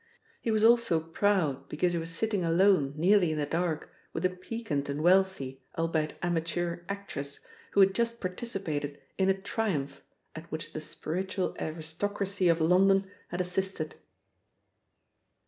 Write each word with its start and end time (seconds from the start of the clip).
He 0.41 0.49
was 0.49 0.63
also 0.63 0.99
proud 0.99 1.69
because 1.69 1.93
he 1.93 1.99
was 1.99 2.09
sitting 2.09 2.43
alone 2.43 2.95
nearly 2.97 3.31
in 3.31 3.37
the 3.37 3.45
dark 3.45 3.91
with 4.13 4.25
a 4.25 4.31
piquant 4.31 4.89
and 4.89 5.03
wealthy, 5.03 5.61
albeit 5.77 6.17
amateur, 6.23 6.81
actress 6.89 7.41
who 7.73 7.81
had 7.81 7.93
just 7.93 8.19
participated 8.19 8.99
in 9.19 9.29
a 9.29 9.39
triumph 9.39 10.01
at 10.35 10.51
which 10.51 10.73
the 10.73 10.81
spiritual 10.81 11.55
aristocracy 11.59 12.49
of 12.49 12.59
London 12.59 13.11
had 13.27 13.41
assisted. 13.41 13.93